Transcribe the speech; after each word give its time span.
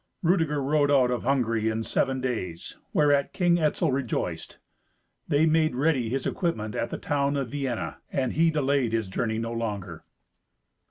Rudeger 0.23 0.63
rode 0.63 0.89
out 0.89 1.11
of 1.11 1.21
Hungary 1.21 1.69
in 1.69 1.83
seven 1.83 2.21
days, 2.21 2.75
whereat 2.91 3.33
King 3.33 3.59
Etzel 3.59 3.91
rejoiced. 3.91 4.57
They 5.27 5.45
made 5.45 5.75
ready 5.75 6.09
his 6.09 6.25
equipment 6.25 6.73
at 6.73 6.89
the 6.89 6.97
town 6.97 7.37
of 7.37 7.51
Vienna, 7.51 7.97
and 8.11 8.33
he 8.33 8.49
delayed 8.49 8.93
his 8.93 9.07
journey 9.07 9.37
no 9.37 9.51
longer. 9.51 10.03